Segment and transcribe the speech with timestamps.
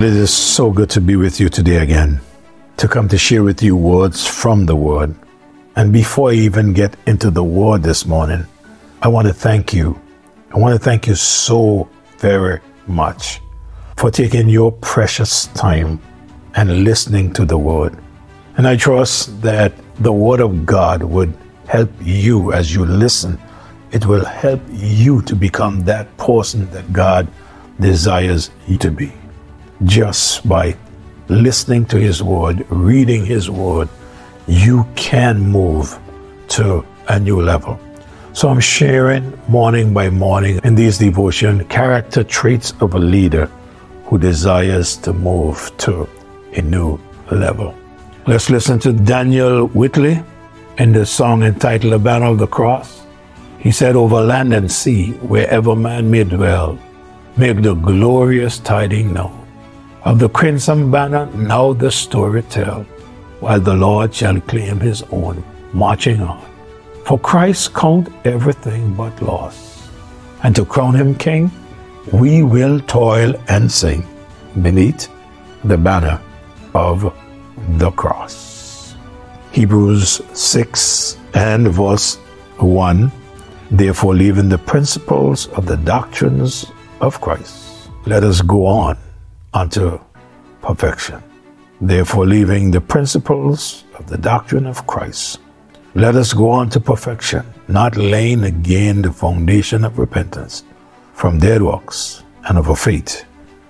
[0.00, 2.22] It is so good to be with you today again,
[2.78, 5.14] to come to share with you words from the Word.
[5.76, 8.46] And before I even get into the Word this morning,
[9.02, 10.00] I want to thank you.
[10.54, 11.86] I want to thank you so
[12.16, 13.42] very much
[13.98, 16.00] for taking your precious time
[16.54, 17.94] and listening to the Word.
[18.56, 21.34] And I trust that the Word of God would
[21.68, 23.38] help you as you listen.
[23.92, 27.28] It will help you to become that person that God
[27.78, 29.12] desires you to be
[29.84, 30.76] just by
[31.28, 33.88] listening to His Word, reading His Word,
[34.46, 35.98] you can move
[36.48, 37.80] to a new level.
[38.32, 43.46] So I'm sharing morning by morning in these devotion character traits of a leader
[44.04, 46.08] who desires to move to
[46.54, 47.00] a new
[47.30, 47.74] level.
[48.26, 50.24] Let's listen to Daniel Whittle
[50.78, 53.02] in the song entitled The Banner of the Cross.
[53.58, 56.78] He said, Over land and sea, wherever man may dwell,
[57.36, 59.39] make the glorious tiding known
[60.02, 62.82] of the crimson banner, now the story tell,
[63.40, 66.44] while the Lord shall claim his own, marching on.
[67.04, 69.88] For Christ count everything but loss.
[70.42, 71.50] And to crown him king,
[72.12, 74.06] we will toil and sing
[74.62, 75.08] beneath
[75.64, 76.20] the banner
[76.74, 77.14] of
[77.78, 78.96] the cross.
[79.52, 82.16] Hebrews 6 and verse
[82.58, 83.12] 1
[83.72, 86.66] Therefore, leaving the principles of the doctrines
[87.00, 88.98] of Christ, let us go on
[89.52, 89.98] unto
[90.62, 91.22] perfection.
[91.80, 95.40] Therefore, leaving the principles of the doctrine of Christ,
[95.94, 100.64] let us go on to perfection, not laying again the foundation of repentance
[101.14, 103.24] from dead works and of a faith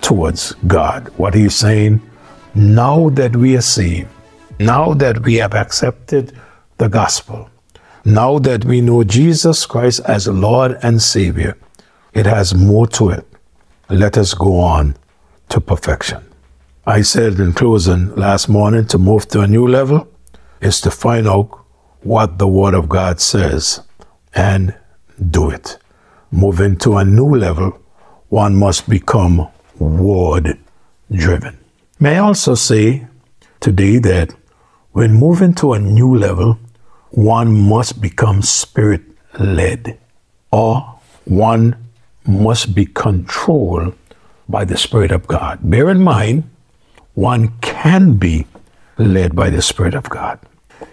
[0.00, 1.08] towards God.
[1.16, 2.00] What he's saying,
[2.54, 4.08] now that we are saved,
[4.60, 6.38] now that we have accepted
[6.78, 7.48] the gospel,
[8.04, 11.56] now that we know Jesus Christ as Lord and Savior,
[12.12, 13.26] it has more to it.
[13.88, 14.94] Let us go on
[15.48, 16.24] to perfection.
[16.86, 20.08] I said in closing last morning to move to a new level
[20.60, 21.48] is to find out
[22.02, 23.80] what the Word of God says
[24.34, 24.74] and
[25.30, 25.78] do it.
[26.30, 27.78] Moving to a new level,
[28.28, 29.48] one must become
[29.78, 30.58] Word
[31.10, 31.58] driven.
[31.98, 33.06] May I also say
[33.60, 34.34] today that
[34.92, 36.58] when moving to a new level,
[37.10, 39.02] one must become spirit
[39.38, 39.98] led
[40.50, 41.76] or one
[42.26, 43.94] must be controlled
[44.48, 45.58] by the Spirit of God.
[45.62, 46.44] Bear in mind,
[47.14, 48.46] one can be
[48.98, 50.38] led by the Spirit of God.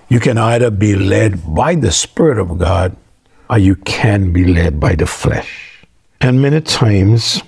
[0.09, 2.95] You can either be led by the Spirit of God
[3.49, 5.85] or you can be led by the flesh.
[6.21, 7.41] And many times,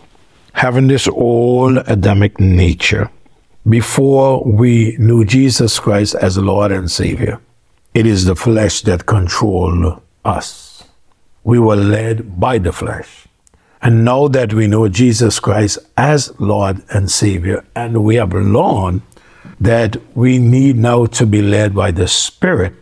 [0.53, 3.09] having this old Adamic nature,
[3.67, 7.39] before we knew Jesus Christ as Lord and Savior,
[7.93, 10.83] it is the flesh that controlled us.
[11.43, 13.27] We were led by the flesh.
[13.83, 19.01] And now that we know Jesus Christ as Lord and Savior, and we have learned
[19.59, 22.73] that we need now to be led by the Spirit,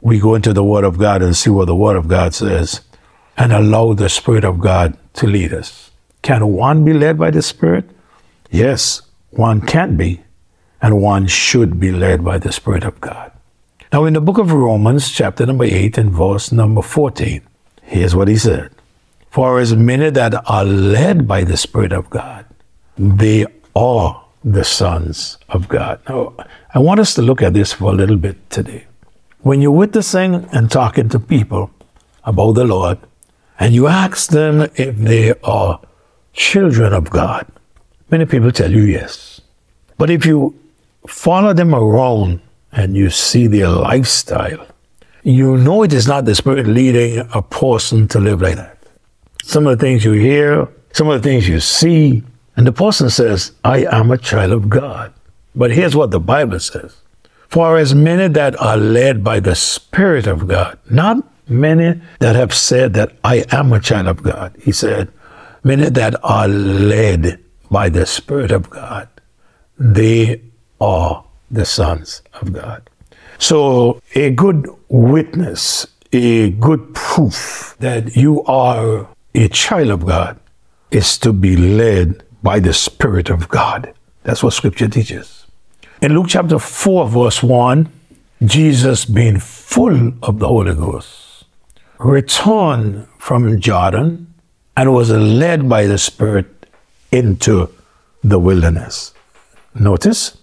[0.00, 2.80] we go into the Word of God and see what the Word of God says
[3.36, 5.92] and allow the Spirit of God to lead us.
[6.22, 7.88] Can one be led by the Spirit?
[8.50, 10.22] Yes, one can be,
[10.82, 13.30] and one should be led by the Spirit of God.
[13.92, 17.42] Now, in the book of Romans, chapter number 8 and verse number 14,
[17.82, 18.72] here's what he said.
[19.30, 22.46] For as many that are led by the Spirit of God,
[22.96, 23.46] they
[23.76, 26.00] are the sons of God.
[26.08, 26.34] Now,
[26.74, 28.86] I want us to look at this for a little bit today.
[29.40, 31.70] When you're witnessing and talking to people
[32.24, 32.98] about the Lord,
[33.60, 35.80] and you ask them if they are
[36.32, 37.46] children of God,
[38.10, 39.40] many people tell you yes.
[39.98, 40.58] But if you
[41.06, 42.40] follow them around
[42.72, 44.66] and you see their lifestyle,
[45.22, 48.77] you know it is not the Spirit leading a person to live like that
[49.48, 52.22] some of the things you hear, some of the things you see.
[52.54, 55.14] And the person says, I am a child of God.
[55.54, 56.94] But here's what the Bible says
[57.48, 62.52] For as many that are led by the Spirit of God, not many that have
[62.52, 64.54] said that I am a child of God.
[64.60, 65.10] He said,
[65.64, 69.08] many that are led by the Spirit of God,
[69.78, 70.42] they
[70.78, 72.90] are the sons of God.
[73.38, 79.08] So a good witness, a good proof that you are
[79.38, 80.40] a child of God
[80.90, 83.94] is to be led by the Spirit of God.
[84.24, 85.46] That's what Scripture teaches.
[86.02, 87.88] In Luke chapter 4, verse 1,
[88.44, 91.44] Jesus, being full of the Holy Ghost,
[92.00, 94.34] returned from Jordan
[94.76, 96.66] and was led by the Spirit
[97.12, 97.70] into
[98.24, 99.14] the wilderness.
[99.72, 100.36] Notice,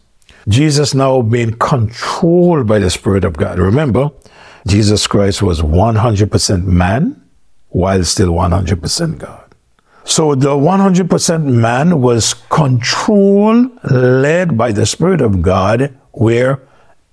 [0.48, 3.60] Jesus now being controlled by the Spirit of God.
[3.60, 4.12] Remember,
[4.66, 7.25] Jesus Christ was 100% man
[7.76, 9.54] while still 100% God.
[10.06, 16.62] So the 100% man was controlled, led by the Spirit of God, where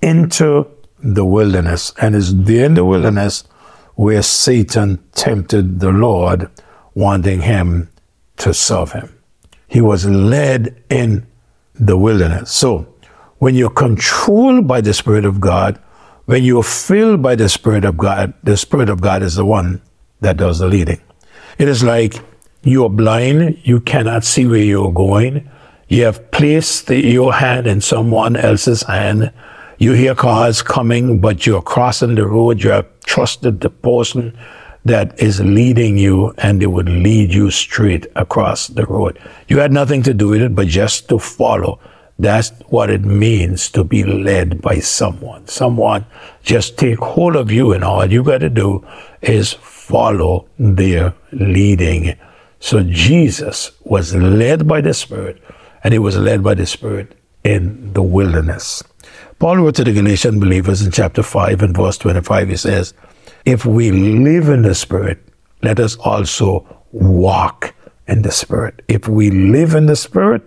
[0.01, 0.69] into
[1.01, 1.93] the wilderness.
[2.01, 3.43] And it's there in the wilderness
[3.97, 6.49] where Satan tempted the Lord,
[6.95, 7.91] wanting him
[8.37, 9.19] to serve him.
[9.67, 11.27] He was led in
[11.75, 12.53] the wilderness.
[12.53, 12.87] So
[13.39, 15.81] when you're controlled by the Spirit of God,
[16.27, 19.83] when you're filled by the Spirit of God, the Spirit of God is the one
[20.23, 21.01] that does the leading.
[21.59, 22.15] It is like
[22.63, 25.51] you are blind, you cannot see where you're going.
[25.89, 29.33] You have placed the, your hand in someone else's hand.
[29.79, 32.63] You hear cars coming, but you're crossing the road.
[32.63, 34.37] You have trusted the person
[34.85, 39.19] that is leading you, and they would lead you straight across the road.
[39.49, 41.79] You had nothing to do with it, but just to follow.
[42.19, 45.49] That's what it means to be led by someone.
[45.49, 46.07] Someone
[46.43, 48.87] just take hold of you, and all you got to do
[49.21, 49.55] is
[49.93, 52.17] follow their leading.
[52.61, 55.43] So Jesus was led by the Spirit,
[55.85, 58.83] and he was led by the Spirit in the wilderness.
[59.39, 62.95] Paul wrote to the Galatian believers in chapter 5 and verse 25, he says,
[63.45, 65.19] If we live in the Spirit,
[65.63, 67.75] let us also walk
[68.09, 68.83] in the Spirit.
[68.89, 70.43] If we live in the Spirit,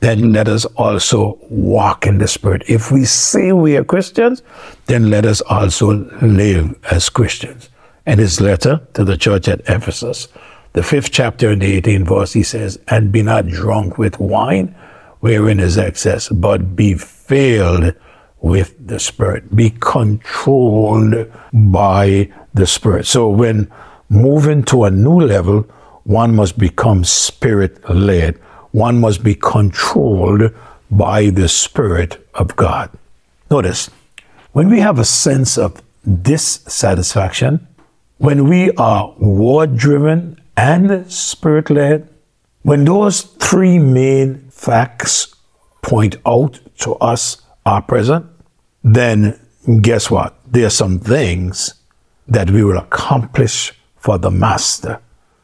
[0.00, 2.64] then let us also walk in the Spirit.
[2.68, 4.42] If we say we are Christians,
[4.86, 7.70] then let us also live as Christians.
[8.04, 10.28] In his letter to the church at Ephesus,
[10.72, 14.74] the fifth chapter in the 18th verse, he says, And be not drunk with wine,
[15.20, 17.94] wherein is excess, but be filled
[18.40, 19.54] with the Spirit.
[19.54, 23.06] Be controlled by the Spirit.
[23.06, 23.70] So when
[24.08, 25.62] moving to a new level,
[26.04, 28.36] one must become Spirit led.
[28.72, 30.50] One must be controlled
[30.90, 32.90] by the Spirit of God.
[33.50, 33.90] Notice,
[34.52, 35.80] when we have a sense of
[36.22, 37.66] dissatisfaction,
[38.22, 42.08] when we are word driven and spirit led,
[42.62, 45.34] when those three main facts
[45.82, 48.24] point out to us are present,
[48.84, 49.40] then
[49.80, 50.36] guess what?
[50.46, 51.74] There are some things
[52.28, 55.00] that we will accomplish for the Master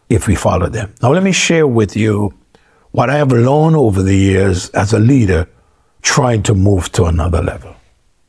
[0.08, 0.94] if we follow them.
[1.02, 2.32] Now, let me share with you
[2.92, 5.48] what I have learned over the years as a leader
[6.02, 7.74] trying to move to another level.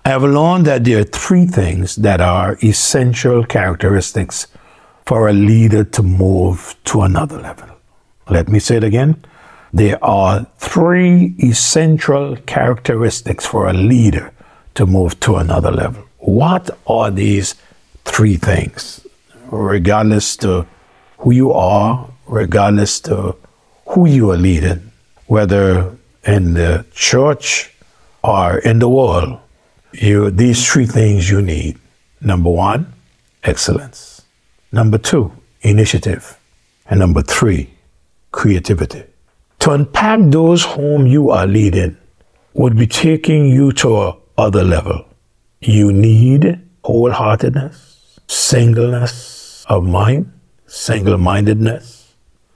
[0.09, 4.47] I have learned that there are three things that are essential characteristics
[5.05, 7.69] for a leader to move to another level.
[8.27, 9.23] Let me say it again.
[9.71, 14.33] There are three essential characteristics for a leader
[14.73, 16.03] to move to another level.
[16.17, 17.53] What are these
[18.03, 19.05] three things?
[19.51, 20.65] Regardless to
[21.19, 23.35] who you are, regardless to
[23.89, 24.91] who you are leading,
[25.27, 25.95] whether
[26.25, 27.75] in the church
[28.23, 29.39] or in the world,
[29.93, 31.77] you these three things you need.
[32.21, 32.93] Number one,
[33.43, 34.21] excellence.
[34.71, 35.31] Number two,
[35.61, 36.37] initiative.
[36.89, 37.69] And number three,
[38.31, 39.03] creativity.
[39.59, 41.97] To unpack those whom you are leading
[42.53, 45.05] would be taking you to another level.
[45.61, 50.31] You need wholeheartedness, singleness of mind,
[50.65, 52.13] single mindedness,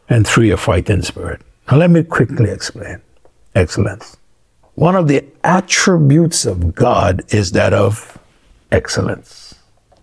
[0.10, 1.42] and three, a fighting spirit.
[1.70, 3.02] Now, let me quickly explain
[3.56, 4.18] excellence.
[4.76, 8.18] One of the attributes of God is that of
[8.72, 9.54] excellence.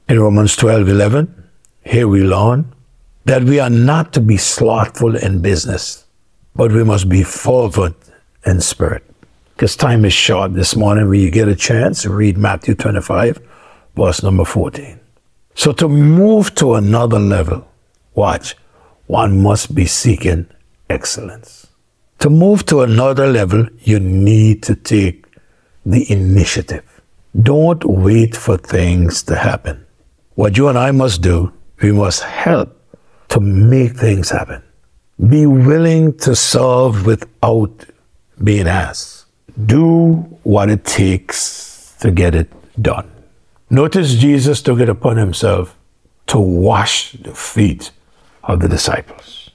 [0.08, 1.49] In Romans 12 11,
[1.84, 2.72] here we learn
[3.25, 6.05] that we are not to be slothful in business,
[6.55, 7.96] but we must be fervent
[8.46, 9.05] in spirit.
[9.55, 13.41] Because time is short this morning, when you get a chance, read Matthew 25,
[13.96, 15.00] verse number 14.
[15.55, 17.69] So to move to another level,
[18.15, 18.56] watch,
[19.06, 20.46] one must be seeking
[20.89, 21.59] excellence.
[22.20, 25.24] To move to another level, you need to take
[25.86, 27.00] the initiative.
[27.41, 29.86] Don't wait for things to happen.
[30.34, 31.50] What you and I must do
[31.81, 32.77] we must help
[33.29, 34.62] to make things happen.
[35.29, 37.86] Be willing to serve without
[38.44, 39.24] being asked.
[39.65, 42.50] Do what it takes to get it
[42.82, 43.10] done.
[43.70, 45.74] Notice Jesus took it upon himself
[46.27, 47.93] to wash the feet
[48.44, 49.50] of the disciples.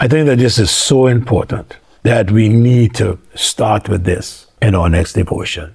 [0.00, 4.74] I think that this is so important that we need to start with this in
[4.74, 5.74] our next devotion.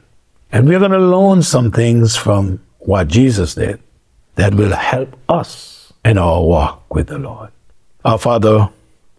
[0.51, 3.81] And we're going to learn some things from what Jesus did
[4.35, 7.51] that will help us in our walk with the Lord.
[8.03, 8.69] Our Father,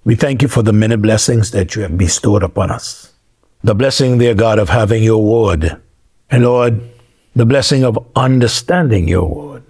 [0.05, 3.13] we thank you for the many blessings that you have bestowed upon us.
[3.65, 5.81] The blessing, dear God, of having your word.
[6.31, 6.81] And Lord,
[7.35, 9.63] the blessing of understanding your word.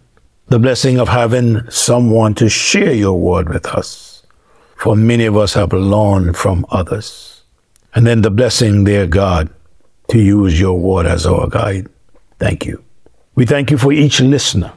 [0.49, 4.06] The blessing of having someone to share your word with us.
[4.76, 7.42] For many of us have learned from others.
[7.95, 9.49] And then the blessing, dear God,
[10.09, 11.88] to use your word as our guide.
[12.38, 12.85] Thank you.
[13.35, 14.73] We thank you for each listener.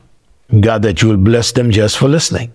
[0.61, 2.53] God, that you will bless them just for listening.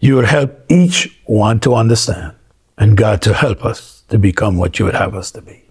[0.00, 2.34] You will help each one to understand
[2.78, 5.62] and God to help us to become what you would have us to be.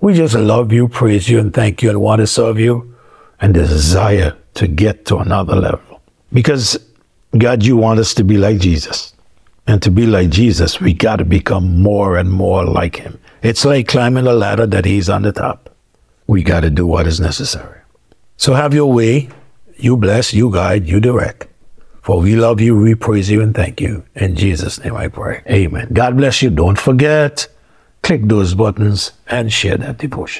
[0.00, 2.94] We just love you, praise you, and thank you and want to serve you
[3.40, 6.00] and desire to get to another level.
[6.32, 6.78] Because
[7.36, 9.14] God, you want us to be like Jesus.
[9.70, 13.20] And to be like Jesus, we got to become more and more like him.
[13.40, 15.70] It's like climbing a ladder that he's on the top.
[16.26, 17.80] We got to do what is necessary.
[18.36, 19.28] So have your way.
[19.76, 21.46] You bless, you guide, you direct.
[22.02, 24.02] For we love you, we praise you, and thank you.
[24.16, 25.44] In Jesus' name I pray.
[25.48, 25.90] Amen.
[25.92, 26.50] God bless you.
[26.50, 27.46] Don't forget,
[28.02, 30.38] click those buttons and share that devotion.